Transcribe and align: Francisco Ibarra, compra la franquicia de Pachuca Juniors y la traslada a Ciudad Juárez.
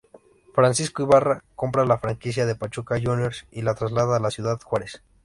Francisco 0.55 1.03
Ibarra, 1.03 1.43
compra 1.55 1.85
la 1.85 1.99
franquicia 1.99 2.47
de 2.47 2.55
Pachuca 2.55 2.95
Juniors 2.99 3.45
y 3.51 3.61
la 3.61 3.75
traslada 3.75 4.17
a 4.17 4.31
Ciudad 4.31 4.59
Juárez. 4.59 5.03